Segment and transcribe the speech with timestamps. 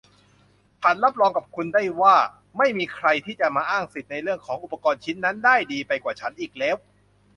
[0.81, 2.15] ฉันรับรองกับคุณได้ว่า
[2.57, 6.75] ไม่มีใครที่จะมาอ้างสิทธิ์ในเรื่องของอุปกรณ์ชิ้นนั้นได้ดีไปกว่าฉันอีกแล้ว